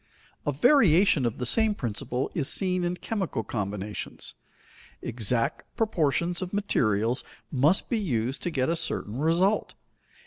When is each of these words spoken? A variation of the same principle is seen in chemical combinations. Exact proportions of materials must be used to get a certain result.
A 0.47 0.51
variation 0.51 1.27
of 1.27 1.37
the 1.37 1.45
same 1.45 1.75
principle 1.75 2.31
is 2.33 2.49
seen 2.49 2.83
in 2.83 2.95
chemical 2.97 3.43
combinations. 3.43 4.33
Exact 5.03 5.61
proportions 5.77 6.41
of 6.41 6.53
materials 6.53 7.23
must 7.51 7.87
be 7.87 7.99
used 7.99 8.41
to 8.41 8.49
get 8.49 8.67
a 8.67 8.75
certain 8.75 9.19
result. 9.19 9.75